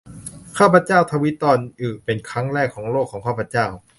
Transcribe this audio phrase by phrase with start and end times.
[0.57, 3.67] ข้าพเจ้าทวิตตอนอึเป็นครั้งแรกของโลก ของข้าพเจ้า